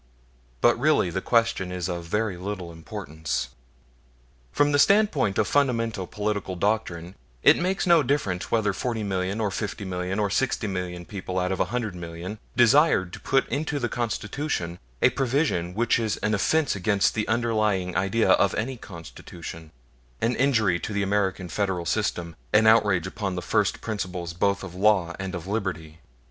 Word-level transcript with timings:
But 0.61 0.79
really 0.79 1.11
the 1.11 1.21
question 1.21 1.71
is 1.71 1.87
of 1.87 2.05
very 2.05 2.35
little 2.35 2.71
importance. 2.71 3.49
From 4.51 4.71
the 4.71 4.79
standpoint 4.79 5.37
of 5.37 5.47
fundamental 5.47 6.07
political 6.07 6.55
doctrine, 6.55 7.13
it 7.43 7.55
makes 7.55 7.85
no 7.85 8.01
difference 8.01 8.49
whether 8.49 8.73
40 8.73 9.03
million, 9.03 9.39
or 9.39 9.51
50 9.51 9.85
million, 9.85 10.17
or 10.17 10.31
60 10.31 10.65
million 10.65 11.05
people 11.05 11.37
out 11.37 11.51
of 11.51 11.59
a 11.59 11.65
hundred 11.65 11.93
million 11.93 12.39
desired 12.57 13.13
to 13.13 13.19
put 13.19 13.47
into 13.49 13.77
the 13.77 13.89
Constitution 13.89 14.79
a 15.03 15.11
provision 15.11 15.75
which 15.75 15.99
is 15.99 16.17
an 16.23 16.33
offense 16.33 16.75
against 16.75 17.13
the 17.13 17.27
underlying 17.27 17.95
idea 17.95 18.31
of 18.31 18.55
any 18.55 18.77
Constitution, 18.77 19.69
an 20.19 20.35
injury 20.35 20.79
to 20.79 20.93
the 20.93 21.03
American 21.03 21.47
Federal 21.47 21.85
system, 21.85 22.35
an 22.53 22.65
outrage 22.65 23.05
upon 23.05 23.35
the 23.35 23.41
first 23.43 23.81
principles 23.81 24.33
both 24.33 24.63
of 24.63 24.73
law 24.73 25.13
and 25.19 25.35
of 25.35 25.45
liberty. 25.45 25.99